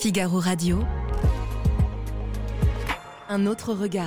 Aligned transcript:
Figaro 0.00 0.38
Radio. 0.38 0.84
Un 3.28 3.46
autre 3.46 3.74
regard. 3.74 4.06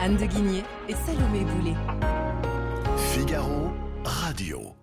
Anne 0.00 0.16
de 0.16 0.24
Guigné 0.24 0.62
et 0.88 0.94
Salomé 0.94 1.44
Boulet. 1.44 1.76
Figaro 2.96 3.70
Radio. 4.02 4.77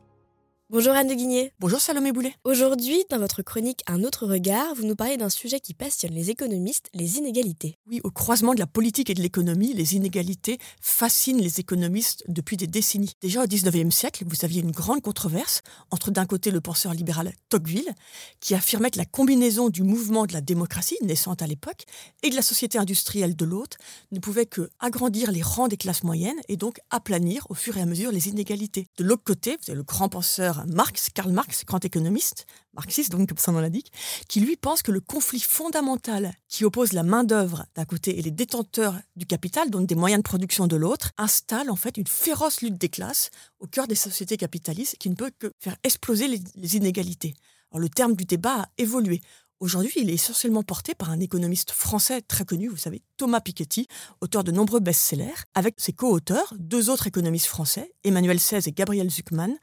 Bonjour 0.71 0.93
Anne 0.93 1.07
de 1.07 1.13
Guigné. 1.13 1.53
Bonjour 1.59 1.79
Salomé 1.79 2.11
Boulet. 2.11 2.33
Aujourd'hui, 2.43 3.03
dans 3.11 3.19
votre 3.19 3.43
chronique 3.43 3.83
Un 3.85 4.03
autre 4.03 4.25
regard, 4.25 4.73
vous 4.73 4.83
nous 4.83 4.95
parlez 4.95 5.15
d'un 5.15 5.29
sujet 5.29 5.59
qui 5.59 5.75
passionne 5.75 6.15
les 6.15 6.31
économistes, 6.31 6.89
les 6.95 7.19
inégalités. 7.19 7.77
Oui, 7.87 8.01
au 8.03 8.09
croisement 8.09 8.55
de 8.55 8.59
la 8.59 8.65
politique 8.65 9.11
et 9.11 9.13
de 9.13 9.21
l'économie, 9.21 9.75
les 9.75 9.95
inégalités 9.95 10.57
fascinent 10.81 11.39
les 11.39 11.59
économistes 11.59 12.23
depuis 12.27 12.57
des 12.57 12.65
décennies. 12.65 13.13
Déjà 13.21 13.43
au 13.43 13.45
19e 13.45 13.91
siècle, 13.91 14.23
vous 14.25 14.43
aviez 14.43 14.63
une 14.63 14.71
grande 14.71 15.03
controverse 15.03 15.61
entre 15.91 16.09
d'un 16.09 16.25
côté 16.25 16.49
le 16.49 16.61
penseur 16.61 16.95
libéral 16.95 17.31
Tocqueville, 17.49 17.93
qui 18.39 18.55
affirmait 18.55 18.89
que 18.89 18.97
la 18.97 19.05
combinaison 19.05 19.69
du 19.69 19.83
mouvement 19.83 20.25
de 20.25 20.33
la 20.33 20.41
démocratie, 20.41 20.97
naissante 21.03 21.43
à 21.43 21.47
l'époque, 21.47 21.85
et 22.23 22.31
de 22.31 22.35
la 22.35 22.41
société 22.41 22.79
industrielle 22.79 23.35
de 23.35 23.45
l'autre, 23.45 23.77
ne 24.11 24.19
pouvait 24.19 24.47
que 24.47 24.71
agrandir 24.79 25.31
les 25.31 25.43
rangs 25.43 25.67
des 25.67 25.77
classes 25.77 26.03
moyennes 26.03 26.41
et 26.49 26.57
donc 26.57 26.79
aplanir 26.89 27.45
au 27.51 27.53
fur 27.53 27.77
et 27.77 27.81
à 27.81 27.85
mesure 27.85 28.11
les 28.11 28.29
inégalités. 28.29 28.87
De 28.97 29.03
l'autre 29.03 29.23
côté, 29.23 29.51
vous 29.51 29.69
avez 29.69 29.77
le 29.77 29.83
grand 29.83 30.09
penseur 30.09 30.54
Marx, 30.67 31.09
Karl 31.13 31.31
Marx, 31.31 31.65
grand 31.65 31.83
économiste, 31.83 32.45
marxiste 32.73 33.11
donc 33.11 33.29
comme 33.29 33.37
son 33.37 33.53
nom 33.53 33.59
l'indique, 33.59 33.91
qui 34.27 34.39
lui 34.39 34.55
pense 34.55 34.81
que 34.81 34.91
le 34.91 35.01
conflit 35.01 35.39
fondamental 35.39 36.33
qui 36.47 36.65
oppose 36.65 36.93
la 36.93 37.03
main-d'œuvre 37.03 37.65
d'un 37.75 37.85
côté 37.85 38.17
et 38.17 38.21
les 38.21 38.31
détenteurs 38.31 38.95
du 39.15 39.25
capital, 39.25 39.69
donc 39.69 39.87
des 39.87 39.95
moyens 39.95 40.19
de 40.19 40.27
production 40.27 40.67
de 40.67 40.75
l'autre, 40.75 41.11
installe 41.17 41.69
en 41.69 41.75
fait 41.75 41.97
une 41.97 42.07
féroce 42.07 42.61
lutte 42.61 42.77
des 42.77 42.89
classes 42.89 43.29
au 43.59 43.67
cœur 43.67 43.87
des 43.87 43.95
sociétés 43.95 44.37
capitalistes 44.37 44.97
qui 44.99 45.09
ne 45.09 45.15
peut 45.15 45.31
que 45.37 45.51
faire 45.59 45.75
exploser 45.83 46.27
les, 46.27 46.75
inégalités. 46.75 47.33
Le 47.73 47.89
terme 47.89 48.15
du 48.15 48.23
débat 48.23 48.61
a 48.61 48.69
évolué. 48.77 49.21
Aujourd'hui, 49.65 49.93
il 49.95 50.11
est 50.11 50.13
essentiellement 50.13 50.61
porté 50.61 50.93
par 50.93 51.09
un 51.09 51.19
économiste 51.19 51.71
français 51.71 52.21
très 52.21 52.45
connu, 52.45 52.67
vous 52.67 52.77
savez, 52.77 53.01
Thomas 53.17 53.41
Piketty, 53.41 53.87
auteur 54.21 54.43
de 54.43 54.51
nombreux 54.51 54.79
best-sellers, 54.79 55.33
avec 55.55 55.73
ses 55.79 55.91
co-auteurs, 55.91 56.53
deux 56.59 56.91
autres 56.91 57.07
économistes 57.07 57.47
français, 57.47 57.91
Emmanuel 58.03 58.39
Seize 58.39 58.67
et 58.67 58.71
Gabriel 58.71 59.09
Zuckman. 59.09 59.55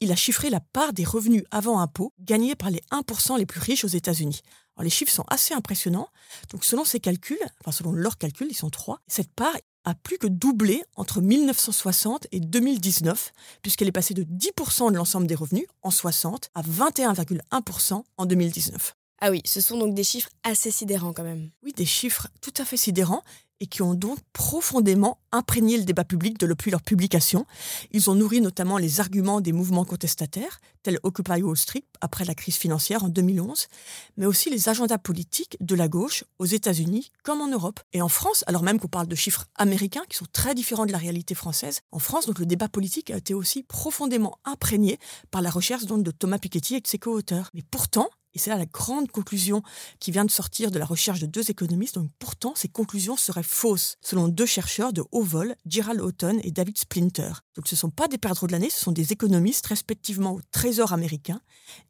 Il 0.00 0.10
a 0.10 0.16
chiffré 0.16 0.48
la 0.48 0.60
part 0.60 0.94
des 0.94 1.04
revenus 1.04 1.44
avant 1.50 1.80
impôt 1.80 2.14
gagnés 2.18 2.54
par 2.54 2.70
les 2.70 2.80
1% 2.92 3.36
les 3.36 3.44
plus 3.44 3.60
riches 3.60 3.84
aux 3.84 3.88
États-Unis. 3.88 4.40
Les 4.80 4.88
chiffres 4.88 5.12
sont 5.12 5.26
assez 5.28 5.52
impressionnants. 5.52 6.08
Donc, 6.50 6.64
selon 6.64 6.86
ses 6.86 6.98
calculs, 6.98 7.36
enfin 7.60 7.72
selon 7.72 7.92
leurs 7.92 8.16
calculs, 8.16 8.48
ils 8.48 8.56
sont 8.56 8.70
trois, 8.70 9.02
cette 9.06 9.34
part 9.34 9.54
a 9.84 9.94
plus 9.94 10.16
que 10.16 10.28
doublé 10.28 10.82
entre 10.96 11.20
1960 11.20 12.26
et 12.32 12.40
2019, 12.40 13.32
puisqu'elle 13.60 13.88
est 13.88 13.92
passée 13.92 14.14
de 14.14 14.22
10% 14.22 14.92
de 14.92 14.96
l'ensemble 14.96 15.26
des 15.26 15.34
revenus 15.34 15.66
en 15.82 15.90
60 15.90 16.48
à 16.54 16.62
21,1% 16.62 18.02
en 18.16 18.24
2019. 18.24 18.94
Ah 19.24 19.30
oui, 19.30 19.40
ce 19.44 19.60
sont 19.60 19.78
donc 19.78 19.94
des 19.94 20.02
chiffres 20.02 20.30
assez 20.42 20.72
sidérants 20.72 21.12
quand 21.12 21.22
même. 21.22 21.50
Oui, 21.62 21.72
des 21.76 21.86
chiffres 21.86 22.26
tout 22.40 22.52
à 22.58 22.64
fait 22.64 22.76
sidérants 22.76 23.22
et 23.60 23.66
qui 23.66 23.80
ont 23.80 23.94
donc 23.94 24.18
profondément 24.32 25.20
imprégné 25.30 25.78
le 25.78 25.84
débat 25.84 26.02
public 26.02 26.40
depuis 26.40 26.72
leur 26.72 26.82
publication. 26.82 27.46
Ils 27.92 28.10
ont 28.10 28.16
nourri 28.16 28.40
notamment 28.40 28.78
les 28.78 28.98
arguments 28.98 29.40
des 29.40 29.52
mouvements 29.52 29.84
contestataires, 29.84 30.58
tels 30.82 30.98
Occupy 31.04 31.40
Wall 31.40 31.56
Street 31.56 31.84
après 32.00 32.24
la 32.24 32.34
crise 32.34 32.56
financière 32.56 33.04
en 33.04 33.08
2011, 33.08 33.68
mais 34.16 34.26
aussi 34.26 34.50
les 34.50 34.68
agendas 34.68 34.98
politiques 34.98 35.56
de 35.60 35.76
la 35.76 35.86
gauche 35.86 36.24
aux 36.40 36.44
États-Unis 36.44 37.12
comme 37.22 37.42
en 37.42 37.46
Europe. 37.46 37.78
Et 37.92 38.02
en 38.02 38.08
France, 38.08 38.42
alors 38.48 38.64
même 38.64 38.80
qu'on 38.80 38.88
parle 38.88 39.06
de 39.06 39.14
chiffres 39.14 39.46
américains 39.54 40.02
qui 40.08 40.16
sont 40.16 40.26
très 40.32 40.56
différents 40.56 40.86
de 40.86 40.90
la 40.90 40.98
réalité 40.98 41.36
française, 41.36 41.82
en 41.92 42.00
France, 42.00 42.26
donc 42.26 42.40
le 42.40 42.46
débat 42.46 42.68
politique 42.68 43.12
a 43.12 43.18
été 43.18 43.34
aussi 43.34 43.62
profondément 43.62 44.40
imprégné 44.44 44.98
par 45.30 45.42
la 45.42 45.50
recherche 45.50 45.84
de 45.84 46.10
Thomas 46.10 46.38
Piketty 46.40 46.74
et 46.74 46.80
de 46.80 46.88
ses 46.88 46.98
co-auteurs. 46.98 47.50
Mais 47.54 47.62
pourtant, 47.70 48.10
et 48.34 48.38
c'est 48.38 48.50
là 48.50 48.56
la 48.56 48.66
grande 48.66 49.10
conclusion 49.10 49.62
qui 50.00 50.10
vient 50.10 50.24
de 50.24 50.30
sortir 50.30 50.70
de 50.70 50.78
la 50.78 50.84
recherche 50.84 51.20
de 51.20 51.26
deux 51.26 51.50
économistes. 51.50 51.96
Donc 51.96 52.10
pourtant, 52.18 52.54
ces 52.56 52.68
conclusions 52.68 53.16
seraient 53.16 53.42
fausses, 53.42 53.96
selon 54.00 54.28
deux 54.28 54.46
chercheurs 54.46 54.92
de 54.92 55.02
haut 55.12 55.22
vol, 55.22 55.54
Gerald 55.66 56.00
Houghton 56.00 56.40
et 56.42 56.50
David 56.50 56.78
Splinter. 56.78 57.32
Donc 57.56 57.68
ce 57.68 57.74
ne 57.74 57.78
sont 57.78 57.90
pas 57.90 58.08
des 58.08 58.18
perdreaux 58.18 58.46
de 58.46 58.52
l'année, 58.52 58.70
ce 58.70 58.80
sont 58.80 58.92
des 58.92 59.12
économistes 59.12 59.66
respectivement 59.66 60.32
au 60.32 60.40
Trésor 60.50 60.92
américain 60.92 61.40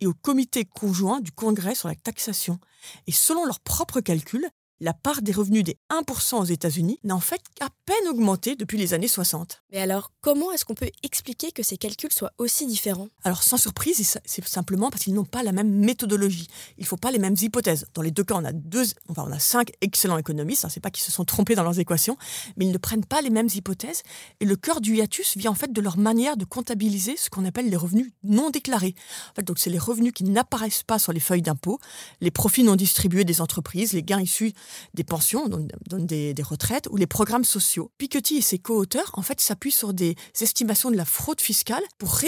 et 0.00 0.06
au 0.06 0.14
Comité 0.14 0.64
conjoint 0.64 1.20
du 1.20 1.32
Congrès 1.32 1.74
sur 1.74 1.88
la 1.88 1.94
taxation. 1.94 2.58
Et 3.06 3.12
selon 3.12 3.44
leurs 3.44 3.60
propres 3.60 4.00
calculs, 4.00 4.48
la 4.82 4.92
part 4.92 5.22
des 5.22 5.30
revenus 5.30 5.62
des 5.62 5.78
1% 5.90 6.40
aux 6.40 6.44
États-Unis 6.44 6.98
n'a 7.04 7.14
en 7.14 7.20
fait 7.20 7.40
qu'à 7.54 7.68
peine 7.86 8.08
augmenté 8.08 8.56
depuis 8.56 8.76
les 8.76 8.94
années 8.94 9.06
60. 9.06 9.62
Mais 9.70 9.78
alors, 9.78 10.10
comment 10.20 10.50
est-ce 10.50 10.64
qu'on 10.64 10.74
peut 10.74 10.90
expliquer 11.04 11.52
que 11.52 11.62
ces 11.62 11.76
calculs 11.76 12.12
soient 12.12 12.32
aussi 12.38 12.66
différents? 12.66 13.06
Alors, 13.22 13.44
sans 13.44 13.58
surprise, 13.58 14.18
c'est 14.24 14.44
simplement 14.44 14.90
parce 14.90 15.04
qu'ils 15.04 15.14
n'ont 15.14 15.24
pas 15.24 15.44
la 15.44 15.52
même 15.52 15.70
méthodologie. 15.70 16.48
Il 16.78 16.82
ne 16.82 16.86
faut 16.86 16.96
pas 16.96 17.12
les 17.12 17.20
mêmes 17.20 17.36
hypothèses. 17.40 17.86
Dans 17.94 18.02
les 18.02 18.10
deux 18.10 18.24
cas, 18.24 18.34
on 18.36 18.44
a, 18.44 18.50
deux, 18.50 18.84
enfin, 19.08 19.24
on 19.28 19.30
a 19.30 19.38
cinq 19.38 19.70
excellents 19.82 20.18
économistes. 20.18 20.64
Hein, 20.64 20.68
c'est 20.68 20.80
pas 20.80 20.90
qu'ils 20.90 21.04
se 21.04 21.12
sont 21.12 21.24
trompés 21.24 21.54
dans 21.54 21.62
leurs 21.62 21.78
équations, 21.78 22.16
mais 22.56 22.66
ils 22.66 22.72
ne 22.72 22.78
prennent 22.78 23.04
pas 23.04 23.22
les 23.22 23.30
mêmes 23.30 23.48
hypothèses. 23.54 24.02
Et 24.40 24.44
le 24.44 24.56
cœur 24.56 24.80
du 24.80 24.96
hiatus 24.96 25.36
vient 25.36 25.52
en 25.52 25.54
fait 25.54 25.72
de 25.72 25.80
leur 25.80 25.96
manière 25.96 26.36
de 26.36 26.44
comptabiliser 26.44 27.16
ce 27.16 27.30
qu'on 27.30 27.44
appelle 27.44 27.70
les 27.70 27.76
revenus 27.76 28.10
non 28.24 28.50
déclarés. 28.50 28.96
En 29.30 29.34
fait, 29.36 29.44
donc, 29.44 29.60
c'est 29.60 29.70
les 29.70 29.78
revenus 29.78 30.12
qui 30.12 30.24
n'apparaissent 30.24 30.82
pas 30.82 30.98
sur 30.98 31.12
les 31.12 31.20
feuilles 31.20 31.40
d'impôt, 31.40 31.78
les 32.20 32.32
profits 32.32 32.64
non 32.64 32.74
distribués 32.74 33.24
des 33.24 33.40
entreprises, 33.40 33.92
les 33.92 34.02
gains 34.02 34.20
issus 34.20 34.52
des 34.94 35.04
pensions, 35.04 35.48
donc, 35.48 35.70
des, 35.90 36.34
des, 36.34 36.42
retraites, 36.42 36.88
ou 36.90 36.96
les 36.96 37.06
programmes 37.06 37.44
sociaux. 37.44 37.90
Piketty 37.98 38.36
et 38.36 38.40
ses 38.40 38.58
co-auteurs, 38.58 39.10
en 39.14 39.22
fait, 39.22 39.40
s'appuient 39.40 39.70
sur 39.70 39.94
des 39.94 40.16
estimations 40.40 40.90
de 40.90 40.96
la 40.96 41.04
fraude 41.04 41.40
fiscale 41.40 41.82
pour 41.98 42.20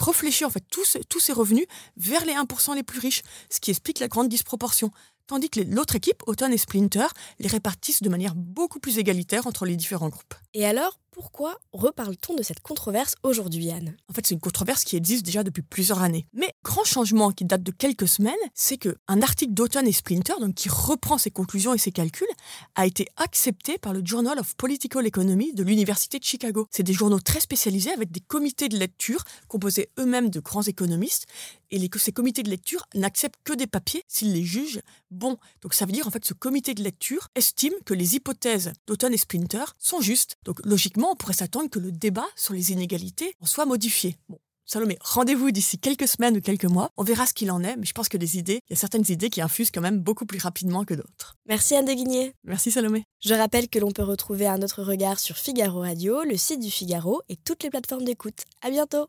réfléchir, 0.00 0.46
en 0.48 0.50
fait, 0.50 0.64
tous, 0.70 0.98
tous 1.08 1.20
ces 1.20 1.32
revenus 1.32 1.66
vers 1.96 2.24
les 2.24 2.34
1% 2.34 2.74
les 2.74 2.82
plus 2.82 3.00
riches, 3.00 3.22
ce 3.50 3.60
qui 3.60 3.70
explique 3.70 4.00
la 4.00 4.08
grande 4.08 4.28
disproportion. 4.28 4.90
Tandis 5.26 5.48
que 5.48 5.60
l'autre 5.60 5.96
équipe, 5.96 6.22
Autumn 6.26 6.52
et 6.52 6.58
Splinter, 6.58 7.06
les 7.38 7.48
répartissent 7.48 8.02
de 8.02 8.10
manière 8.10 8.34
beaucoup 8.34 8.78
plus 8.78 8.98
égalitaire 8.98 9.46
entre 9.46 9.64
les 9.64 9.74
différents 9.74 10.10
groupes. 10.10 10.34
Et 10.52 10.66
alors, 10.66 10.98
pourquoi 11.14 11.60
reparle-t-on 11.72 12.34
de 12.34 12.42
cette 12.42 12.58
controverse 12.58 13.14
aujourd'hui, 13.22 13.70
Anne? 13.70 13.96
En 14.10 14.12
fait, 14.12 14.26
c'est 14.26 14.34
une 14.34 14.40
controverse 14.40 14.82
qui 14.82 14.96
existe 14.96 15.24
déjà 15.24 15.44
depuis 15.44 15.62
plusieurs 15.62 16.02
années. 16.02 16.26
Mais 16.32 16.52
grand 16.64 16.82
changement 16.82 17.30
qui 17.30 17.44
date 17.44 17.62
de 17.62 17.70
quelques 17.70 18.08
semaines, 18.08 18.34
c'est 18.52 18.78
que 18.78 18.96
un 19.06 19.22
article 19.22 19.54
d'Automne 19.54 19.86
et 19.86 19.92
Splinter, 19.92 20.34
qui 20.56 20.68
reprend 20.68 21.16
ses 21.16 21.30
conclusions 21.30 21.72
et 21.72 21.78
ses 21.78 21.92
calculs, 21.92 22.26
a 22.74 22.84
été 22.84 23.06
accepté 23.16 23.78
par 23.78 23.92
le 23.92 24.02
Journal 24.04 24.40
of 24.40 24.56
Political 24.56 25.06
Economy 25.06 25.52
de 25.52 25.62
l'Université 25.62 26.18
de 26.18 26.24
Chicago. 26.24 26.66
C'est 26.72 26.82
des 26.82 26.92
journaux 26.92 27.20
très 27.20 27.38
spécialisés 27.38 27.92
avec 27.92 28.10
des 28.10 28.20
comités 28.20 28.68
de 28.68 28.76
lecture 28.76 29.22
composés 29.46 29.90
eux-mêmes 30.00 30.30
de 30.30 30.40
grands 30.40 30.62
économistes. 30.62 31.26
Et 31.70 31.90
ces 31.96 32.12
comités 32.12 32.44
de 32.44 32.50
lecture 32.50 32.86
n'acceptent 32.94 33.40
que 33.42 33.52
des 33.52 33.66
papiers 33.66 34.04
s'ils 34.06 34.32
les 34.32 34.44
jugent 34.44 34.80
bons. 35.10 35.38
Donc 35.60 35.74
ça 35.74 35.86
veut 35.86 35.92
dire 35.92 36.06
en 36.06 36.10
fait 36.10 36.24
ce 36.24 36.32
comité 36.32 36.72
de 36.72 36.82
lecture 36.82 37.30
estime 37.34 37.72
que 37.84 37.94
les 37.94 38.14
hypothèses 38.14 38.72
d'Automne 38.86 39.12
et 39.12 39.16
Splinter 39.16 39.64
sont 39.78 40.00
justes. 40.00 40.36
Donc 40.44 40.64
logiquement, 40.64 41.03
on 41.12 41.16
pourrait 41.16 41.34
s'attendre 41.34 41.70
que 41.70 41.78
le 41.78 41.92
débat 41.92 42.26
sur 42.36 42.54
les 42.54 42.72
inégalités 42.72 43.34
en 43.40 43.46
soit 43.46 43.66
modifié. 43.66 44.16
Bon, 44.28 44.38
Salomé, 44.66 44.96
rendez-vous 45.02 45.50
d'ici 45.50 45.78
quelques 45.78 46.08
semaines 46.08 46.38
ou 46.38 46.40
quelques 46.40 46.64
mois. 46.64 46.90
On 46.96 47.02
verra 47.02 47.26
ce 47.26 47.34
qu'il 47.34 47.50
en 47.50 47.62
est, 47.62 47.76
mais 47.76 47.84
je 47.84 47.92
pense 47.92 48.08
que 48.08 48.16
des 48.16 48.38
idées, 48.38 48.60
il 48.68 48.72
y 48.72 48.76
a 48.76 48.78
certaines 48.78 49.04
idées 49.08 49.28
qui 49.28 49.42
infusent 49.42 49.70
quand 49.70 49.82
même 49.82 49.98
beaucoup 49.98 50.24
plus 50.24 50.38
rapidement 50.38 50.84
que 50.84 50.94
d'autres. 50.94 51.36
Merci 51.46 51.74
Anne 51.74 51.84
de 51.84 51.92
Guigné. 51.92 52.32
Merci 52.44 52.70
Salomé. 52.70 53.04
Je 53.20 53.34
rappelle 53.34 53.68
que 53.68 53.78
l'on 53.78 53.90
peut 53.90 54.02
retrouver 54.02 54.46
un 54.46 54.62
autre 54.62 54.82
regard 54.82 55.20
sur 55.20 55.36
Figaro 55.36 55.80
Radio, 55.80 56.22
le 56.22 56.38
site 56.38 56.60
du 56.60 56.70
Figaro 56.70 57.20
et 57.28 57.36
toutes 57.36 57.62
les 57.62 57.70
plateformes 57.70 58.04
d'écoute. 58.04 58.44
À 58.62 58.70
bientôt. 58.70 59.08